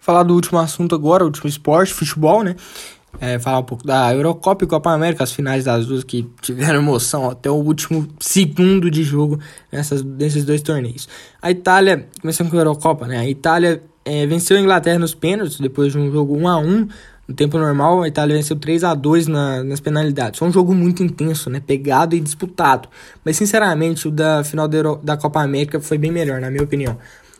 [0.00, 2.54] Falar do último assunto agora, o último esporte, futebol, né?
[3.20, 6.80] É, falar um pouco da Eurocopa e Copa América, as finais das duas que tiveram
[6.80, 9.40] emoção até o último segundo de jogo
[9.72, 11.08] nessas, nesses dois torneios.
[11.40, 13.18] A Itália, começando com a Eurocopa, né?
[13.18, 16.88] A Itália é, venceu a Inglaterra nos pênaltis, depois de um jogo 1 a 1
[17.28, 20.38] no tempo normal, a Itália venceu 3 a 2 na, nas penalidades.
[20.38, 21.60] Foi um jogo muito intenso, né?
[21.64, 22.88] Pegado e disputado.
[23.24, 26.62] Mas, sinceramente, o da final da, Euro, da Copa América foi bem melhor, na minha
[26.62, 26.96] opinião.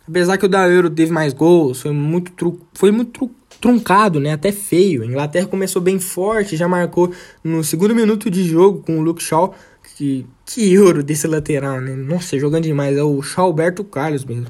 [0.08, 4.18] Apesar que o da Euro teve mais gols, foi muito, tru, foi muito tru, truncado,
[4.18, 4.32] né?
[4.32, 5.02] Até feio.
[5.02, 7.12] A Inglaterra começou bem forte, já marcou
[7.44, 9.54] no segundo minuto de jogo com o Luke Shaw.
[9.96, 11.94] Que, que euro desse lateral, né?
[11.94, 12.96] Nossa, jogando demais.
[12.96, 14.46] É o Shaw Alberto Carlos mesmo.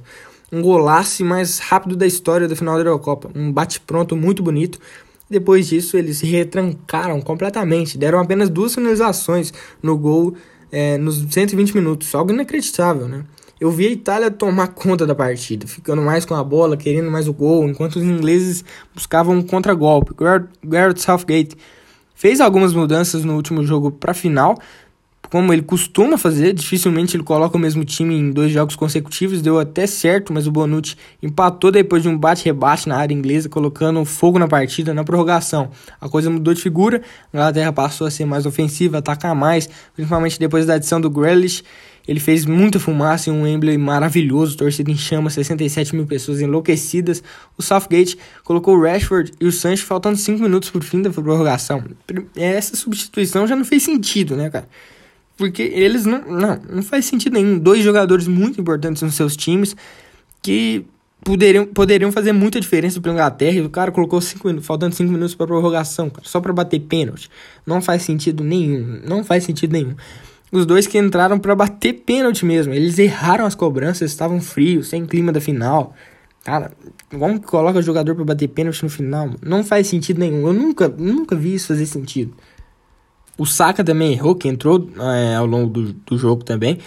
[0.51, 3.31] Um golaço mais rápido da história do final da Eurocopa.
[3.35, 4.81] Um bate-pronto muito bonito.
[5.29, 7.99] Depois disso, eles se retrancaram completamente.
[7.99, 9.53] Deram apenas duas finalizações
[9.83, 10.35] no gol
[10.71, 12.15] é, nos 120 minutos.
[12.15, 13.25] Algo inacreditável, né?
[13.59, 17.27] Eu vi a Itália tomar conta da partida, ficando mais com a bola, querendo mais
[17.27, 18.63] o gol, enquanto os ingleses
[18.95, 20.15] buscavam um contra-golpe.
[20.63, 21.57] Garrett Southgate
[22.15, 24.59] fez algumas mudanças no último jogo para a final,
[25.31, 29.59] como ele costuma fazer, dificilmente ele coloca o mesmo time em dois jogos consecutivos, deu
[29.59, 34.39] até certo, mas o Bonucci empatou depois de um bate-rebate na área inglesa, colocando fogo
[34.39, 35.71] na partida na prorrogação.
[36.01, 37.03] A coisa mudou de figura,
[37.33, 41.63] a Inglaterra passou a ser mais ofensiva, atacar mais, principalmente depois da adição do Grealish.
[42.07, 47.21] Ele fez muita fumaça em um Wembley maravilhoso, torcida em chama, 67 mil pessoas enlouquecidas.
[47.59, 51.83] O Southgate colocou o Rashford e o Sancho faltando 5 minutos por fim da prorrogação.
[52.37, 54.69] Essa substituição já não fez sentido, né, cara?
[55.37, 56.23] Porque eles não.
[56.23, 57.59] Não, não faz sentido nenhum.
[57.59, 59.77] Dois jogadores muito importantes nos seus times
[60.43, 60.87] que
[61.23, 63.57] poderiam, poderiam fazer muita diferença para Inglaterra.
[63.57, 67.29] E o cara colocou cinco, faltando 5 minutos para prorrogação, cara, só para bater pênalti.
[67.67, 69.01] Não faz sentido nenhum.
[69.07, 69.95] Não faz sentido nenhum.
[70.51, 72.73] Os dois que entraram para bater pênalti mesmo.
[72.73, 75.95] Eles erraram as cobranças, estavam frios, sem clima da final.
[76.45, 76.71] Cara,
[77.11, 79.31] como que coloca o jogador para bater pênalti no final?
[79.43, 80.47] Não faz sentido nenhum.
[80.47, 82.33] Eu nunca, nunca vi isso fazer sentido.
[83.39, 86.79] O Saka também errou, que entrou é, ao longo do, do jogo também.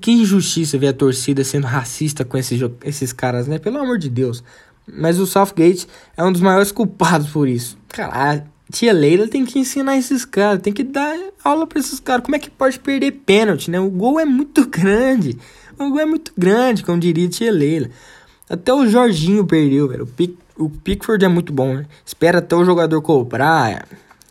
[0.00, 3.58] Que injustiça ver a torcida sendo racista com esses, esses caras, né?
[3.58, 4.42] Pelo amor de Deus.
[4.86, 5.86] Mas o Southgate
[6.16, 7.78] é um dos maiores culpados por isso.
[7.88, 11.98] Cara, a tia Leila tem que ensinar esses caras, tem que dar aula para esses
[11.98, 12.24] caras.
[12.24, 13.80] Como é que pode perder pênalti, né?
[13.80, 15.38] O gol é muito grande.
[15.78, 17.90] O gol é muito grande, como diria tia Leila.
[18.48, 20.04] Até o Jorginho perdeu, velho.
[20.04, 21.86] O, Pick, o Pickford é muito bom, né?
[22.04, 23.86] Espera até o jogador cobrar.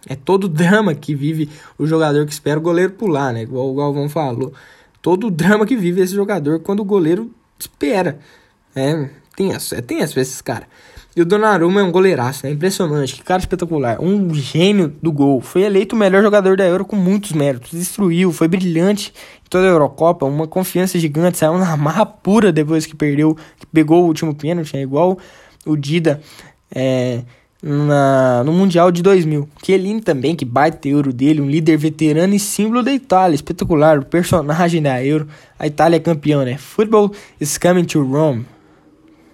[0.07, 3.43] É todo drama que vive o jogador que espera o goleiro pular, né?
[3.43, 4.53] Igual o Galvão falou.
[5.01, 8.19] Todo drama que vive esse jogador quando o goleiro espera.
[8.75, 10.67] É, tem essa, é, tem esses caras.
[11.15, 15.39] E o Donnarumma é um goleiraço, é impressionante, que cara espetacular, um gênio do gol.
[15.39, 19.13] Foi eleito o melhor jogador da Euro com muitos méritos, destruiu, foi brilhante
[19.45, 23.65] em toda a Eurocopa, uma confiança gigante, saiu na marra pura depois que perdeu, que
[23.65, 25.17] pegou o último pênalti, é igual
[25.65, 26.21] o Dida.
[26.69, 27.23] É,
[27.67, 29.49] na, no Mundial de 2000.
[29.63, 34.05] Chiellini também, que baita Euro dele, um líder veterano e símbolo da Itália, espetacular, o
[34.05, 35.27] personagem da Euro.
[35.57, 36.57] A Itália é campeã, né?
[36.57, 37.11] Football
[37.41, 38.45] is coming to Rome.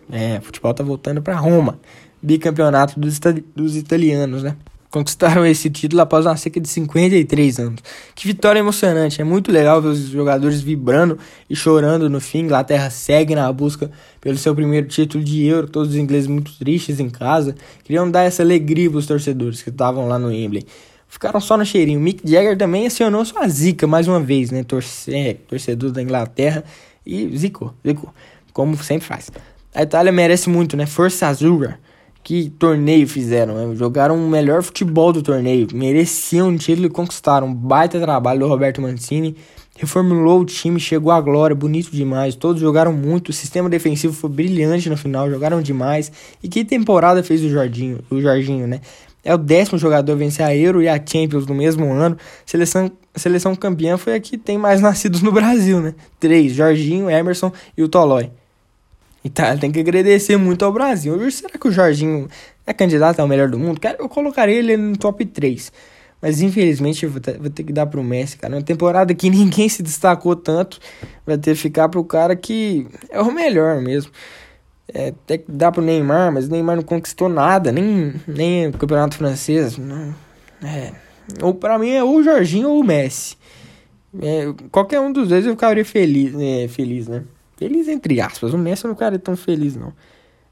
[0.10, 1.78] É, futebol tá voltando para Roma.
[2.22, 3.20] Bicampeonato dos,
[3.54, 4.56] dos italianos, né?
[4.92, 7.80] Conquistaram esse título após uma seca de 53 anos.
[8.14, 11.18] Que vitória emocionante, é muito legal ver os jogadores vibrando
[11.50, 12.40] e chorando no fim.
[12.40, 17.00] Inglaterra segue na busca pelo seu primeiro título de Euro, todos os ingleses muito tristes
[17.00, 17.56] em casa.
[17.84, 20.66] Queriam dar essa alegria para os torcedores que estavam lá no Wembley.
[21.08, 22.00] Ficaram só no cheirinho.
[22.00, 24.64] Mick Jagger também acionou sua zica mais uma vez, né?
[24.64, 26.64] Torce é, torcedor da Inglaterra
[27.06, 28.14] e zicou, zicou,
[28.54, 29.32] como sempre faz.
[29.74, 30.86] A Itália merece muito, né?
[30.86, 31.80] Força Azura
[32.24, 33.76] que torneio fizeram, né?
[33.76, 37.48] jogaram o melhor futebol do torneio, mereciam um título e conquistaram.
[37.48, 39.36] Um baita trabalho do Roberto Mancini,
[39.78, 42.36] reformulou o time, chegou à glória, bonito demais.
[42.36, 46.12] Todos jogaram muito, o sistema defensivo foi brilhante no final, jogaram demais.
[46.44, 48.82] E que temporada fez o Jorginho, o Jorginho, né?
[49.24, 52.18] É o décimo jogador a vencer a Euro e a Champions no mesmo ano.
[52.46, 55.94] Seleção, seleção campeã foi a que tem mais nascidos no Brasil, né?
[56.20, 58.32] Três, Jorginho, Emerson e o Tolói.
[59.24, 61.30] Então tem que agradecer muito ao Brasil.
[61.32, 62.28] Será que o Jorginho
[62.66, 63.80] é candidato ao melhor do mundo?
[64.00, 65.72] Eu colocaria ele no top 3.
[66.22, 68.56] Mas infelizmente vou ter, vou ter que dar pro Messi, cara.
[68.56, 70.80] Uma temporada que ninguém se destacou tanto.
[71.26, 74.12] Vai ter que ficar pro cara que é o melhor mesmo.
[74.94, 78.74] É, tem que dar pro Neymar, mas o Neymar não conquistou nada, nem, nem o
[78.74, 79.78] campeonato francês.
[79.78, 80.14] Não,
[80.62, 80.92] é.
[81.42, 83.38] Ou pra mim é ou o Jorginho ou o Messi.
[84.22, 87.24] É, qualquer um dos dois eu ficaria feliz, é, feliz, né?
[87.62, 88.56] Feliz entre aspas.
[88.56, 89.94] O Messi não cara é tão feliz, não.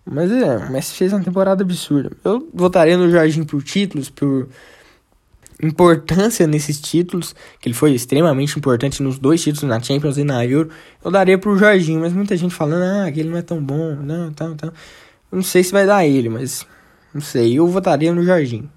[0.05, 2.11] Mas é, o Messi fez uma temporada absurda.
[2.23, 4.47] Eu votaria no Jorginho por títulos, por
[5.59, 10.45] importância nesses títulos, que ele foi extremamente importante nos dois títulos na Champions e na
[10.45, 10.69] Euro,
[11.03, 13.95] eu daria pro Jorginho, mas muita gente falando, ah, que ele não é tão bom,
[13.95, 14.71] não, tal, tal.
[15.31, 16.63] não sei se vai dar ele, mas
[17.11, 18.69] não sei, eu votaria no Jorginho.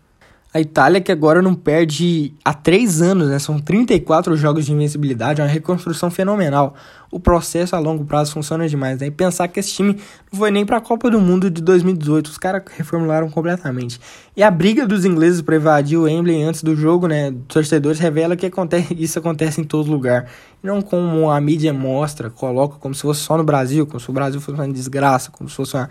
[0.54, 3.38] A Itália, que agora não perde há três anos, né?
[3.38, 6.74] São 34 jogos de invencibilidade, é uma reconstrução fenomenal.
[7.10, 9.06] O processo a longo prazo funciona demais, né?
[9.06, 9.96] E pensar que esse time
[10.30, 13.98] não foi nem para a Copa do Mundo de 2018, os caras reformularam completamente.
[14.36, 17.32] E a briga dos ingleses para evadir o Wembley antes do jogo, né?
[17.48, 20.28] Torcedores revela que acontece, isso acontece em todo lugar.
[20.62, 24.12] Não como a mídia mostra, coloca como se fosse só no Brasil, como se o
[24.12, 25.88] Brasil fosse uma desgraça, como se fosse uma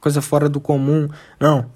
[0.00, 1.08] coisa fora do comum.
[1.38, 1.66] Não,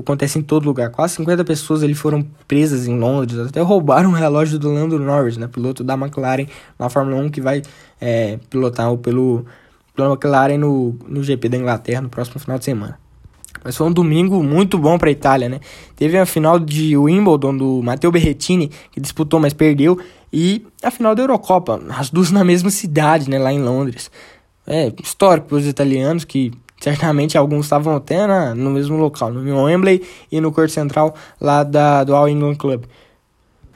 [0.00, 0.90] acontece em todo lugar.
[0.90, 5.36] Quase 50 pessoas ali foram presas em Londres, até roubaram o relógio do Lando Norris,
[5.36, 6.46] né, piloto da McLaren
[6.78, 7.62] na Fórmula 1 que vai
[8.00, 9.44] é, pilotar pelo,
[9.94, 12.98] pela McLaren no, no GP da Inglaterra no próximo final de semana.
[13.64, 15.60] Mas foi um domingo muito bom para a Itália, né?
[15.94, 19.98] Teve a final de Wimbledon do Matteo Berrettini, que disputou, mas perdeu,
[20.32, 24.10] e a final da Eurocopa, as duas na mesma cidade, né, lá em Londres.
[24.66, 29.62] É histórico para os italianos que Certamente alguns estavam até na, no mesmo local, no
[29.62, 30.02] Wembley
[30.32, 32.82] e no Corte Central lá da, do All England Club.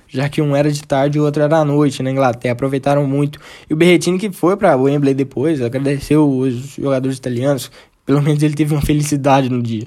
[0.09, 3.07] Já que um era de tarde e o outro era à noite na Inglaterra, aproveitaram
[3.07, 3.39] muito.
[3.71, 7.71] E o Berretini que foi para Wembley depois, agradeceu os jogadores italianos,
[8.05, 9.87] pelo menos ele teve uma felicidade no dia.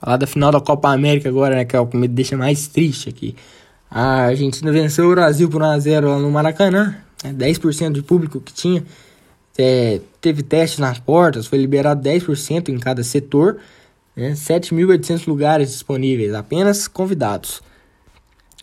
[0.00, 2.68] Falar da final da Copa América agora, né, que é o que me deixa mais
[2.68, 3.34] triste aqui.
[3.90, 6.94] A Argentina venceu o Brasil por 1x0 lá no Maracanã,
[7.24, 8.84] né, 10% de público que tinha.
[9.58, 13.58] É, teve testes nas portas, foi liberado 10% em cada setor,
[14.16, 17.62] né, 7.800 lugares disponíveis, apenas convidados.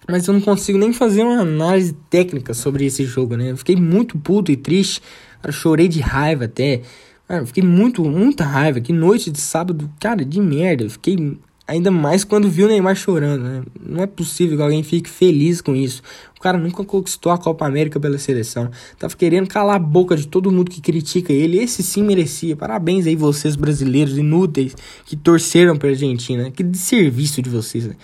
[0.08, 3.52] Mas eu não consigo nem fazer uma análise técnica sobre esse jogo, né?
[3.52, 5.02] Eu fiquei muito puto e triste,
[5.42, 6.82] cara, chorei de raiva até.
[7.28, 8.80] Cara, fiquei muito, muita raiva.
[8.80, 10.86] Que noite de sábado, cara, de merda.
[10.86, 11.38] Eu fiquei
[11.68, 13.64] Ainda mais quando viu o Neymar chorando, né?
[13.86, 16.02] Não é possível que alguém fique feliz com isso.
[16.38, 18.70] O cara nunca conquistou a Copa América pela seleção.
[18.98, 21.58] Tava querendo calar a boca de todo mundo que critica ele.
[21.58, 22.56] Esse sim merecia.
[22.56, 24.76] Parabéns aí vocês brasileiros inúteis
[25.06, 26.52] que torceram pra Argentina.
[26.52, 27.96] Que desserviço de vocês, né?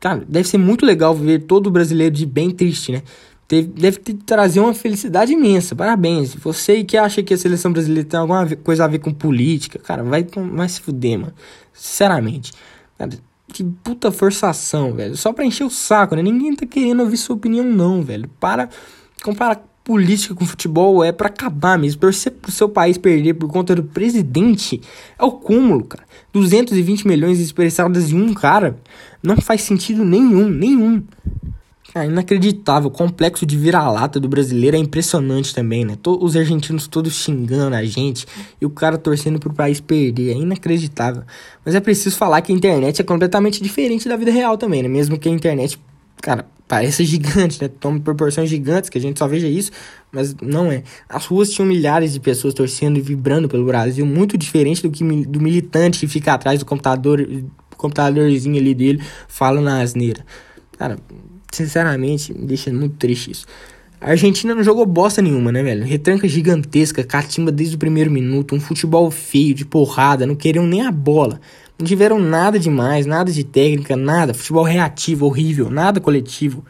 [0.00, 3.02] Cara, deve ser muito legal ver todo brasileiro de bem triste, né?
[3.48, 5.74] Deve ter trazer uma felicidade imensa.
[5.74, 6.34] Parabéns.
[6.34, 10.02] Você que acha que a seleção brasileira tem alguma coisa a ver com política, cara,
[10.02, 11.32] vai, vai se fuder, mano.
[11.72, 12.52] Sinceramente.
[12.98, 13.10] Cara,
[13.52, 15.16] que puta forçação, velho.
[15.16, 16.22] Só pra encher o saco, né?
[16.22, 18.28] Ninguém tá querendo ouvir sua opinião, não, velho.
[18.38, 18.68] Para
[19.22, 22.00] comparar política com futebol é para acabar mesmo.
[22.00, 24.82] Torcer pro seu país perder por conta do presidente
[25.18, 26.04] é o cúmulo, cara.
[26.32, 28.78] 220 milhões expressadas em um cara
[29.22, 31.02] não faz sentido nenhum, nenhum.
[32.04, 32.88] É inacreditável.
[32.88, 35.96] O complexo de vira-lata do brasileiro é impressionante também, né?
[36.06, 38.26] Os argentinos todos xingando a gente
[38.60, 40.32] e o cara torcendo pro país perder.
[40.32, 41.22] É inacreditável.
[41.64, 44.88] Mas é preciso falar que a internet é completamente diferente da vida real também, né?
[44.88, 45.78] Mesmo que a internet,
[46.20, 47.68] cara, pareça gigante, né?
[47.68, 49.72] Toma proporções gigantes, que a gente só veja isso,
[50.12, 50.82] mas não é.
[51.08, 55.02] As ruas tinham milhares de pessoas torcendo e vibrando pelo Brasil, muito diferente do que
[55.26, 57.26] do militante que fica atrás do computador,
[57.76, 60.24] computadorzinho ali dele, fala na asneira.
[60.78, 60.98] Cara,
[61.52, 63.46] sinceramente, me deixa muito triste isso.
[64.00, 65.84] A Argentina não jogou bosta nenhuma, né, velho?
[65.84, 70.86] Retranca gigantesca, catimba desde o primeiro minuto, um futebol feio, de porrada, não queriam nem
[70.86, 71.40] a bola.
[71.76, 74.34] Não tiveram nada demais, nada de técnica, nada.
[74.34, 76.64] Futebol reativo, horrível, nada coletivo.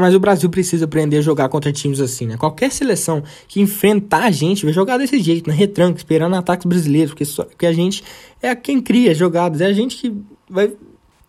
[0.00, 2.36] Mas o Brasil precisa aprender a jogar contra times assim, né?
[2.36, 5.56] Qualquer seleção que enfrentar a gente vai jogar desse jeito, né?
[5.56, 8.04] Retranca, esperando ataques brasileiros, porque, só, porque a gente
[8.40, 10.14] é quem cria jogadas, é a gente que
[10.48, 10.72] vai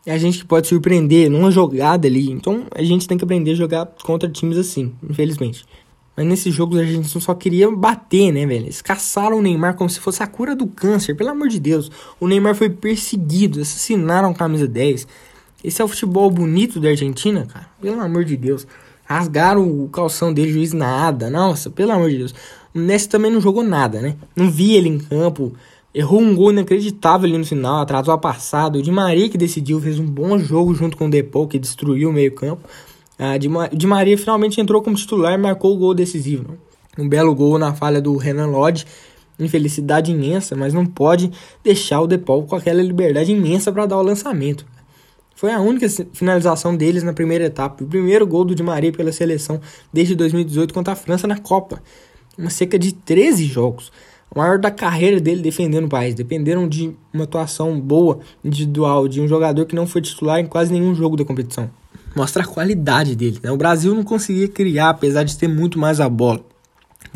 [0.07, 2.31] é a gente que pode surpreender numa jogada ali.
[2.31, 5.65] Então a gente tem que aprender a jogar contra times assim, infelizmente.
[6.15, 8.65] Mas nesses jogos a gente só queria bater, né, velho?
[8.65, 11.91] Eles caçaram o Neymar como se fosse a cura do câncer, pelo amor de Deus.
[12.21, 15.05] O Neymar foi perseguido, assassinaram camisa 10.
[15.61, 17.67] Esse é o futebol bonito da Argentina, cara?
[17.81, 18.65] Pelo amor de Deus.
[19.03, 21.29] Rasgaram o calção dele, juiz nada.
[21.29, 22.33] Nossa, pelo amor de Deus.
[22.73, 24.15] O Messi também não jogou nada, né?
[24.33, 25.53] Não vi ele em campo.
[25.98, 28.77] Errou um gol inacreditável ali no final, atrasou a passada.
[28.77, 32.12] O Di Maria que decidiu, fez um bom jogo junto com o Depou, que destruiu
[32.12, 32.70] o meio-campo.
[33.18, 36.50] Ah, o Di Maria finalmente entrou como titular e marcou o gol decisivo.
[36.50, 37.04] Não?
[37.04, 38.86] Um belo gol na falha do Renan Lodge.
[39.39, 41.32] Infelicidade imensa, mas não pode
[41.63, 44.68] deixar o Depou com aquela liberdade imensa para dar o lançamento.
[45.36, 47.84] Foi a única finalização deles na primeira etapa.
[47.84, 49.60] O primeiro gol do Di Maria pela seleção
[49.92, 51.82] desde 2018 contra a França na Copa.
[52.38, 53.92] Uma seca de 13 jogos
[54.34, 56.13] o maior da carreira dele defendendo o país.
[56.13, 60.72] Dependeram de uma atuação boa, individual, de um jogador que não foi titular em quase
[60.72, 61.69] nenhum jogo da competição.
[62.15, 63.39] Mostra a qualidade dele.
[63.41, 63.51] Né?
[63.51, 66.43] O Brasil não conseguia criar, apesar de ter muito mais a bola.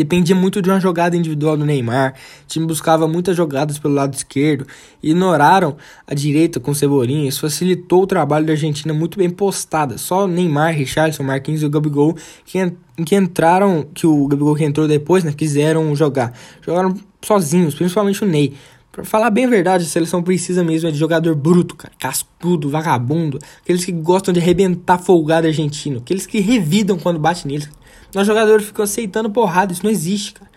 [0.01, 2.15] Dependia muito de uma jogada individual do Neymar.
[2.43, 4.65] O time buscava muitas jogadas pelo lado esquerdo.
[5.03, 5.75] Ignoraram
[6.07, 7.29] a direita com Cebolinha.
[7.29, 9.99] Isso facilitou o trabalho da Argentina muito bem postada.
[9.99, 12.73] Só Neymar, Richarlison, Marquinhos e o Gabigol que,
[13.05, 16.33] que entraram, que o Gabigol que entrou depois, né, quiseram jogar.
[16.65, 18.55] Jogaram sozinhos, principalmente o Ney.
[18.91, 21.93] Pra falar bem a verdade, a seleção precisa mesmo de jogador bruto, cara.
[21.99, 23.37] Cascudo, vagabundo.
[23.61, 25.99] Aqueles que gostam de arrebentar folgado argentino.
[25.99, 27.69] Aqueles que revidam quando bate neles.
[28.13, 30.51] Nós jogadores ficam aceitando porrada, isso não existe, cara.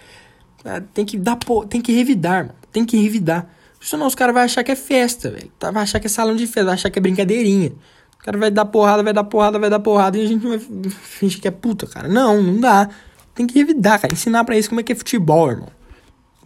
[0.64, 2.54] É, tem que dar tem que revidar, mano.
[2.72, 3.48] Tem que revidar.
[3.80, 5.50] Senão os caras vão achar que é festa, velho.
[5.58, 7.72] Tá, vai achar que é salão de festa, vai achar que é brincadeirinha.
[8.14, 10.58] O cara vai dar porrada, vai dar porrada, vai dar porrada e a gente vai
[10.90, 12.08] fingir que é puta, cara.
[12.08, 12.88] Não, não dá.
[13.34, 14.14] Tem que revidar, cara.
[14.14, 15.68] Ensinar pra eles como é que é futebol, irmão.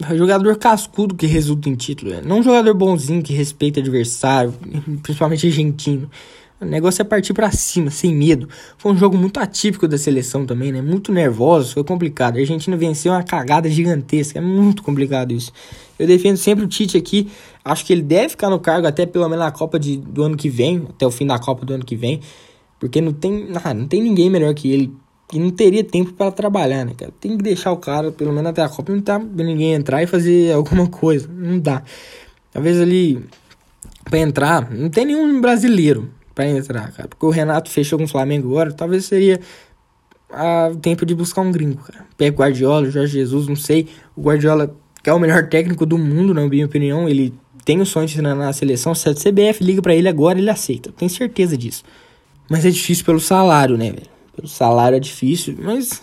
[0.01, 2.21] É jogador cascudo que resulta em título, né?
[2.23, 4.53] não um jogador bonzinho que respeita adversário,
[5.03, 6.09] principalmente argentino.
[6.61, 8.49] O negócio é partir para cima, sem medo.
[8.77, 10.81] Foi um jogo muito atípico da seleção também, né?
[10.81, 12.35] Muito nervoso, foi complicado.
[12.35, 15.53] A Argentina venceu uma cagada gigantesca, é muito complicado isso.
[15.97, 17.31] Eu defendo sempre o Tite aqui.
[17.63, 20.35] Acho que ele deve ficar no cargo até pelo menos na Copa de, do ano
[20.35, 22.19] que vem, até o fim da Copa do ano que vem,
[22.77, 24.93] porque não tem, ah, não tem ninguém melhor que ele
[25.31, 27.13] e não teria tempo para trabalhar, né, cara?
[27.21, 30.07] Tem que deixar o cara, pelo menos até a Copa, não tá ninguém entrar e
[30.07, 31.29] fazer alguma coisa.
[31.31, 31.83] Não dá.
[32.51, 33.23] Talvez ali,
[34.03, 37.09] para entrar, não tem nenhum brasileiro para entrar, cara.
[37.09, 39.41] Porque o Renato fechou com o Flamengo agora, talvez seria
[40.71, 42.05] o tempo de buscar um gringo, cara.
[42.15, 43.89] Pega Guardiola, Jorge Jesus, não sei.
[44.15, 47.33] O Guardiola, que é o melhor técnico do mundo, na minha opinião, ele
[47.65, 48.95] tem o sonho de treinar na seleção.
[48.95, 50.93] Se a CBF liga para ele agora, ele aceita.
[50.93, 51.83] Tenho certeza disso.
[52.49, 54.07] Mas é difícil pelo salário, né, velho?
[54.33, 56.01] Pelo salário é difícil, mas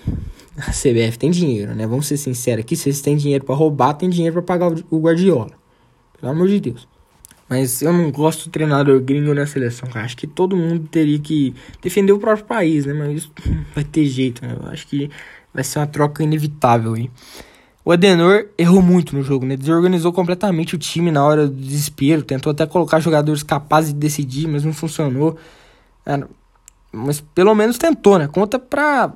[0.58, 1.86] a CBF tem dinheiro, né?
[1.86, 4.98] Vamos ser sinceros aqui, se eles têm dinheiro para roubar, tem dinheiro para pagar o
[4.98, 5.52] Guardiola.
[6.20, 6.86] Pelo amor de Deus.
[7.48, 10.04] Mas eu não gosto do treinador gringo na seleção, cara.
[10.04, 12.92] Acho que todo mundo teria que defender o próprio país, né?
[12.92, 13.32] Mas isso
[13.74, 14.56] vai ter jeito, né?
[14.60, 15.10] Eu acho que
[15.54, 17.10] vai ser uma troca inevitável aí.
[17.84, 19.56] O Adenor errou muito no jogo, né?
[19.56, 22.22] Desorganizou completamente o time na hora do desespero.
[22.22, 25.38] Tentou até colocar jogadores capazes de decidir, mas não funcionou.
[26.92, 28.26] mas pelo menos tentou, né?
[28.26, 29.12] Conta pra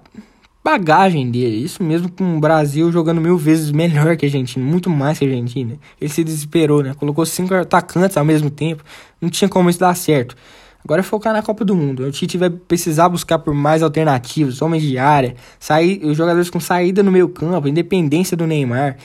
[0.62, 1.56] bagagem dele.
[1.64, 5.24] Isso mesmo com o Brasil jogando mil vezes melhor que a Argentina, muito mais que
[5.24, 5.78] a Argentina.
[6.00, 6.94] Ele se desesperou, né?
[6.94, 8.84] Colocou cinco atacantes ao mesmo tempo.
[9.20, 10.36] Não tinha como isso dar certo.
[10.84, 12.04] Agora é focar na Copa do Mundo.
[12.04, 16.58] O Tite vai precisar buscar por mais alternativas, homens de área, sair, os jogadores com
[16.58, 18.96] saída no meio campo, independência do Neymar.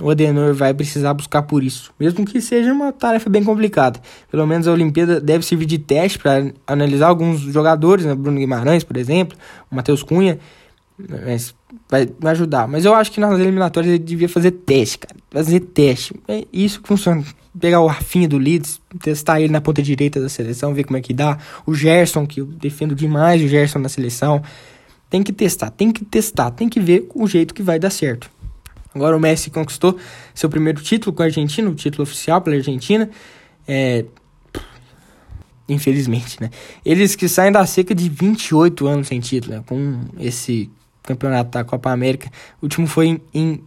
[0.00, 4.00] O Adenor vai precisar buscar por isso, mesmo que seja uma tarefa bem complicada.
[4.30, 8.14] Pelo menos a Olimpíada deve servir de teste para analisar alguns jogadores, né?
[8.14, 9.36] Bruno Guimarães, por exemplo,
[9.70, 10.38] o Matheus Cunha.
[10.98, 11.54] Mas
[11.88, 12.68] vai me ajudar.
[12.68, 15.16] Mas eu acho que nas eliminatórias ele devia fazer teste, cara.
[15.30, 16.14] Fazer teste.
[16.28, 17.24] É isso que funciona.
[17.58, 21.00] Pegar o Rafinha do Leeds, testar ele na ponta direita da seleção, ver como é
[21.00, 21.38] que dá.
[21.66, 24.42] O Gerson, que eu defendo demais o Gerson na seleção.
[25.10, 28.30] Tem que testar, tem que testar, tem que ver o jeito que vai dar certo.
[28.94, 29.96] Agora o Messi conquistou
[30.34, 33.10] seu primeiro título com a Argentina, o título oficial pela Argentina.
[33.66, 34.04] É,
[35.68, 36.50] infelizmente, né?
[36.84, 39.64] Eles que saem da seca de 28 anos sem título, né?
[39.66, 40.70] com esse
[41.02, 42.30] campeonato da Copa América.
[42.60, 43.64] O último foi em, em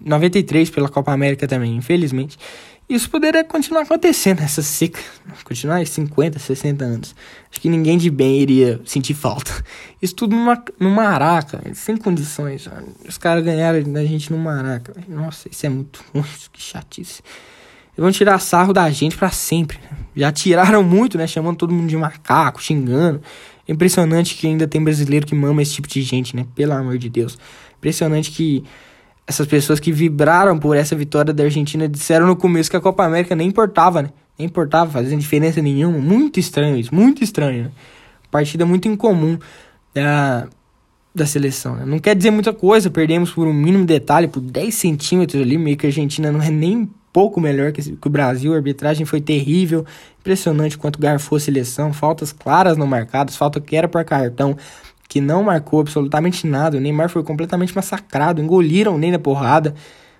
[0.00, 2.38] 93 pela Copa América também, infelizmente.
[2.88, 5.00] Isso poderia continuar acontecendo, essa seca,
[5.44, 7.14] continuar em 50, 60 anos.
[7.50, 9.50] Acho que ninguém de bem iria sentir falta.
[10.02, 12.68] Isso tudo numa, numa araca, sem condições.
[13.08, 14.94] Os caras ganharam da gente numa araca.
[15.08, 17.22] Nossa, isso é muito ruim, que chatice.
[17.94, 19.78] Eles vão tirar sarro da gente para sempre.
[19.78, 19.98] Né?
[20.16, 21.26] Já tiraram muito, né?
[21.26, 23.22] Chamando todo mundo de macaco, xingando.
[23.68, 26.46] Impressionante que ainda tem brasileiro que mama esse tipo de gente, né?
[26.54, 27.38] Pelo amor de Deus.
[27.78, 28.64] Impressionante que
[29.26, 33.04] essas pessoas que vibraram por essa vitória da Argentina disseram no começo que a Copa
[33.04, 34.10] América nem importava, né?
[34.38, 35.98] Nem importava, fazendo diferença nenhuma.
[35.98, 37.70] Muito estranho isso, muito estranho, né?
[38.30, 39.38] Partida muito incomum
[39.94, 40.48] da,
[41.14, 41.84] da seleção, né?
[41.86, 45.76] Não quer dizer muita coisa, perdemos por um mínimo detalhe, por 10 centímetros ali, meio
[45.76, 48.52] que a Argentina não é nem pouco melhor que, que o Brasil.
[48.52, 49.84] A arbitragem foi terrível,
[50.20, 51.92] impressionante quanto garfou a seleção.
[51.92, 54.56] Faltas claras não marcadas, falta que era por cartão,
[55.08, 56.78] que não marcou absolutamente nada.
[56.78, 59.74] O Neymar foi completamente massacrado, engoliram nem na porrada.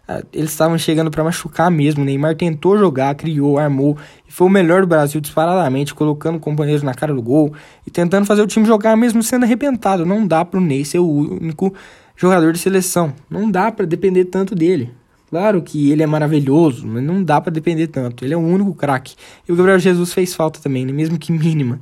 [0.07, 2.03] Ah, eles estavam chegando para machucar mesmo.
[2.03, 3.97] O Neymar tentou jogar, criou, armou
[4.29, 7.55] e foi o melhor do Brasil disparadamente, colocando companheiros na cara do gol
[7.87, 10.05] e tentando fazer o time jogar mesmo sendo arrebentado.
[10.05, 11.73] Não dá pro Ney ser o único
[12.17, 13.15] jogador de seleção.
[13.31, 14.91] Não dá para depender tanto dele.
[15.33, 18.23] Claro que ele é maravilhoso, mas não dá para depender tanto.
[18.23, 19.15] Ele é o único craque.
[19.49, 20.93] E o Gabriel Jesus fez falta também, né?
[20.93, 21.81] mesmo que mínima.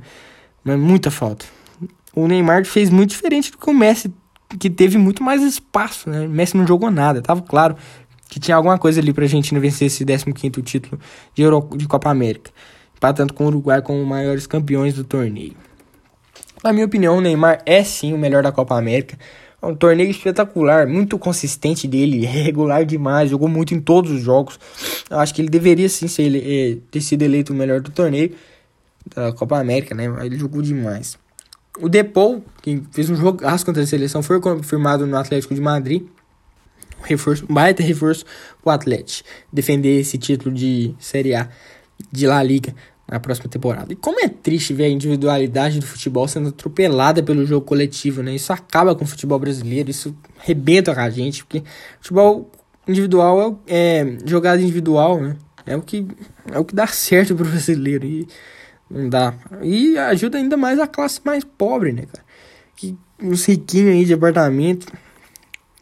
[0.63, 1.45] Mas muita falta.
[2.15, 4.09] O Neymar fez muito diferente do que o Messi,
[4.57, 6.09] que teve muito mais espaço.
[6.09, 6.27] Né?
[6.27, 7.21] O Messi não jogou nada.
[7.21, 7.75] Tava claro
[8.29, 10.97] que tinha alguma coisa ali pra Argentina vencer esse 15 título
[11.35, 12.51] de, Euro, de Copa América.
[12.95, 15.57] Empatando com o Uruguai como maiores campeões do torneio.
[16.63, 19.17] Na minha opinião, o Neymar é sim o melhor da Copa América.
[19.61, 24.59] É um torneio espetacular, muito consistente dele, regular demais, jogou muito em todos os jogos.
[25.09, 27.91] Eu acho que ele deveria sim ser, ele, é, ter sido eleito o melhor do
[27.91, 28.31] torneio
[29.15, 30.05] da Copa América, né?
[30.25, 31.17] Ele jogou demais.
[31.79, 36.03] O Depou, que fez um jogaço contra a seleção, foi confirmado no Atlético de Madrid.
[36.99, 38.25] Um reforço, um baita reforço
[38.63, 41.49] o Atlético defender esse título de Série A
[42.11, 42.75] de La Liga
[43.11, 43.91] na próxima temporada.
[43.91, 48.33] E como é triste ver a individualidade do futebol sendo atropelada pelo jogo coletivo, né?
[48.33, 51.61] Isso acaba com o futebol brasileiro, isso rebenta com a gente, porque
[51.99, 52.49] futebol
[52.87, 55.35] individual é, é jogada individual, né?
[55.65, 56.07] É o que
[56.49, 58.25] é o que dá certo pro brasileiro e
[58.89, 59.33] não dá.
[59.61, 62.23] E ajuda ainda mais a classe mais pobre, né, cara?
[62.77, 64.87] Que os riquinhos aí de apartamento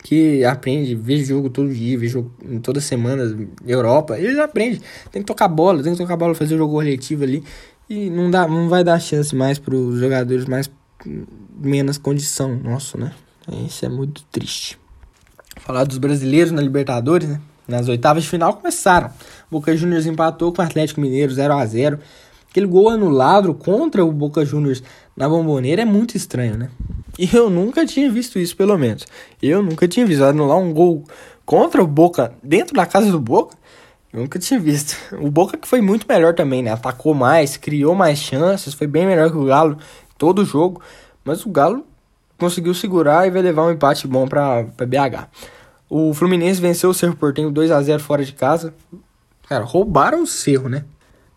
[0.03, 2.31] que aprende, vê jogo todo dia, vê jogo
[2.63, 3.23] toda semana,
[3.65, 4.81] Europa, eles aprendem.
[5.11, 7.43] Tem que tocar bola, tem que tocar bola, fazer o jogo coletivo ali.
[7.89, 10.69] E não, dá, não vai dar chance mais para os jogadores mais
[11.59, 13.11] menos condição, nosso, né?
[13.65, 14.79] Isso é muito triste.
[15.57, 17.41] Falar dos brasileiros na Libertadores, né?
[17.67, 19.11] Nas oitavas de final começaram.
[19.49, 21.99] Boca Juniors empatou com o Atlético Mineiro 0 a 0
[22.49, 24.81] Aquele gol anulado contra o Boca Juniors
[25.15, 26.69] na bomboneira é muito estranho, né?
[27.19, 29.05] E eu nunca tinha visto isso, pelo menos.
[29.43, 31.03] Eu nunca tinha visto anular um gol
[31.45, 33.57] contra o Boca dentro da casa do Boca.
[34.13, 34.95] Eu nunca tinha visto.
[35.19, 36.71] O Boca que foi muito melhor também, né?
[36.71, 39.77] Atacou mais, criou mais chances, foi bem melhor que o Galo
[40.17, 40.81] todo o jogo.
[41.25, 41.85] Mas o Galo
[42.37, 45.27] conseguiu segurar e vai levar um empate bom para BH.
[45.89, 48.73] O Fluminense venceu o Cerro Portenho 2 a 0 fora de casa.
[49.47, 50.85] Cara, roubaram o Cerro, né?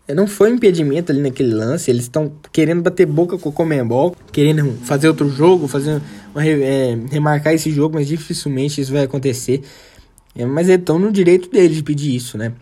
[0.07, 1.89] Não foi impedimento ali naquele lance.
[1.89, 6.01] Eles estão querendo bater boca com o Comembol, querendo fazer outro jogo, fazer
[6.35, 9.61] uma, é, remarcar esse jogo, mas dificilmente isso vai acontecer.
[10.35, 12.53] É, mas eles estão no direito deles de pedir isso, né?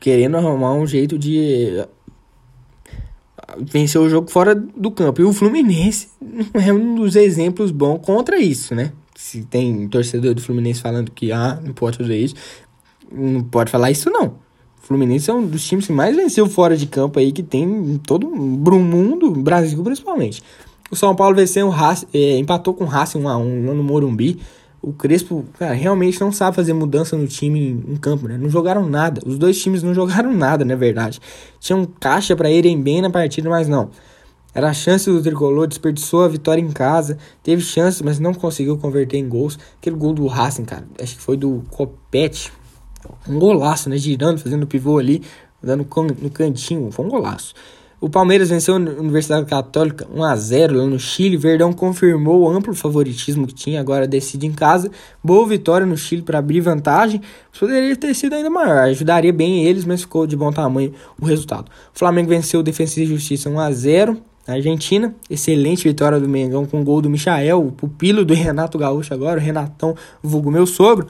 [0.00, 1.88] Querendo arrumar um jeito de uh,
[3.60, 5.20] vencer o jogo fora do campo.
[5.20, 6.08] E o Fluminense
[6.54, 8.92] é um dos exemplos bons contra isso, né?
[9.14, 12.34] Se tem torcedor do Fluminense falando que ah, não pode fazer isso,
[13.10, 14.34] não pode falar isso não.
[14.82, 17.98] Fluminense é um dos times que mais venceu fora de campo aí que tem em
[17.98, 20.42] todo o mundo, Brasil principalmente.
[20.90, 21.72] O São Paulo venceu, um
[22.12, 24.40] é, empatou com o Racing 1 a 1 lá no Morumbi.
[24.82, 28.36] O Crespo, cara, realmente não sabe fazer mudança no time em, campo, né?
[28.36, 29.22] Não jogaram nada.
[29.24, 31.20] Os dois times não jogaram nada, na verdade.
[31.60, 33.88] Tinham caixa para irem bem na partida, mas não.
[34.52, 38.76] Era a chance do tricolor, desperdiçou a vitória em casa, teve chance, mas não conseguiu
[38.76, 39.58] converter em gols.
[39.78, 42.52] Aquele gol do Racing, cara, acho que foi do Copete,
[43.28, 43.96] um golaço, né?
[43.96, 45.22] Girando, fazendo pivô ali,
[45.62, 45.86] dando
[46.20, 46.90] no cantinho.
[46.90, 47.54] Foi um golaço.
[48.02, 51.36] O Palmeiras venceu a Universidade Católica 1x0 lá no Chile.
[51.36, 54.90] Verdão confirmou o amplo favoritismo que tinha, agora decide em casa.
[55.22, 57.20] Boa vitória no Chile para abrir vantagem.
[57.56, 61.70] Poderia ter sido ainda maior, ajudaria bem eles, mas ficou de bom tamanho o resultado.
[61.94, 65.14] O Flamengo venceu o Defensa e Justiça 1x0 na Argentina.
[65.30, 69.38] Excelente vitória do Mengão com o gol do Michael, o pupilo do Renato Gaúcho agora,
[69.38, 71.06] o Renatão, vulgo meu sogro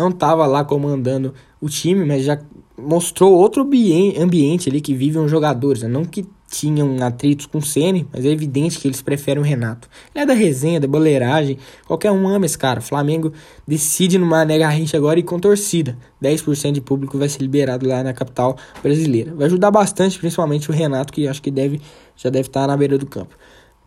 [0.00, 2.38] não estava lá comandando o time, mas já
[2.76, 5.82] mostrou outro ambiente ali que vivem os jogadores.
[5.82, 5.88] Né?
[5.88, 9.88] Não que tinham atritos com o Ceni, mas é evidente que eles preferem o Renato.
[10.12, 12.80] Ele é da resenha, da boleiragem, qualquer um ama esse cara.
[12.80, 13.32] Flamengo
[13.66, 15.96] decide no Mané Garrincha agora e com torcida.
[16.20, 19.32] 10% de público vai ser liberado lá na capital brasileira.
[19.34, 21.80] Vai ajudar bastante, principalmente o Renato, que acho que deve,
[22.16, 23.36] já deve estar na beira do campo.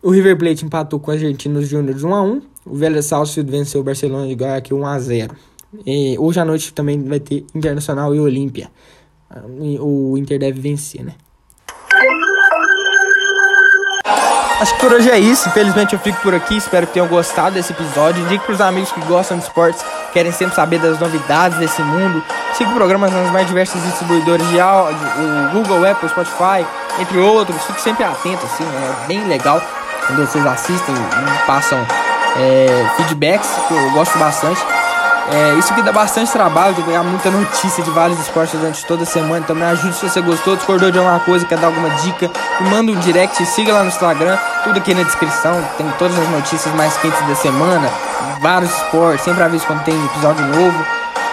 [0.02, 2.42] O River Plate empatou com os Argentinos Júnior 1x1.
[2.64, 5.30] O Vélez Sarsfield venceu o Barcelona de Guayaquil 1x0.
[5.86, 8.70] E hoje à noite também vai ter Internacional e Olímpia.
[9.80, 11.14] O Inter deve vencer, né?
[14.60, 15.48] Acho que por hoje é isso.
[15.48, 16.56] Infelizmente eu fico por aqui.
[16.56, 18.22] Espero que tenham gostado desse episódio.
[18.24, 22.22] Indique pros amigos que gostam de esportes, querem sempre saber das novidades desse mundo.
[22.54, 26.64] Siga o programa nas mais diversas distribuidores de áudio, o Google, Apple, Spotify,
[27.00, 27.62] entre outros.
[27.64, 28.96] Fique sempre atento, assim, né?
[29.02, 29.60] é bem legal
[30.06, 31.78] quando vocês assistem e passam
[32.36, 34.60] é, feedbacks, que eu gosto bastante.
[35.30, 39.04] É, isso que dá bastante trabalho de ganhar muita notícia de vários esportes durante toda
[39.04, 39.38] a semana.
[39.38, 42.70] Então me ajude se você gostou, discordou de alguma coisa, quer dar alguma dica, me
[42.70, 45.62] manda um direct, siga lá no Instagram, tudo aqui na descrição.
[45.76, 47.88] Tem todas as notícias mais quentes da semana,
[48.40, 50.84] vários esportes, sempre aviso quando tem episódio novo.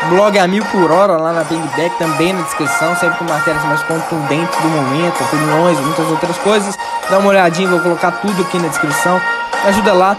[0.10, 3.84] Blog a mil por hora lá na Pingback, também na descrição, sempre com matérias mais
[3.84, 6.76] contundentes do momento, opiniões, muitas outras coisas.
[7.08, 9.22] Dá uma olhadinha, vou colocar tudo aqui na descrição.
[9.64, 10.18] Me ajuda lá.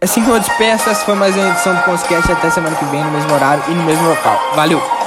[0.00, 2.32] Assim como eu despeço, essa foi mais uma edição do podcast.
[2.32, 4.38] Até semana que vem, no mesmo horário e no mesmo local.
[4.54, 4.99] Valeu!